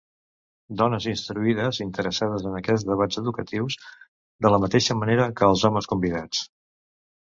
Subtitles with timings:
[0.79, 3.79] Dones instruïdes interessades en aquests debats educatius,
[4.49, 6.47] de la mateixa manera que els homes convidats.